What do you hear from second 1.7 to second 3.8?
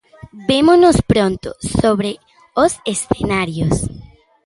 sobre os escenarios.